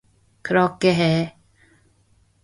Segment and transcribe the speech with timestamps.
[0.41, 1.37] 그렇게 해.